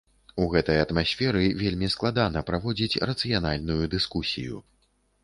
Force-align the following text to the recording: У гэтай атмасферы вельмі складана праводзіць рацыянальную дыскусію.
У 0.43 0.45
гэтай 0.53 0.77
атмасферы 0.83 1.43
вельмі 1.63 1.89
складана 1.95 2.43
праводзіць 2.49 2.99
рацыянальную 3.13 3.79
дыскусію. 3.93 4.55